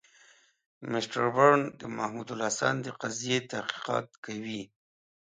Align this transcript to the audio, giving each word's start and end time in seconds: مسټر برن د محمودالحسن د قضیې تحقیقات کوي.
مسټر 0.91 1.25
برن 1.35 1.61
د 1.79 1.81
محمودالحسن 1.97 2.75
د 2.81 2.87
قضیې 3.01 3.37
تحقیقات 3.51 4.07
کوي. 4.25 4.61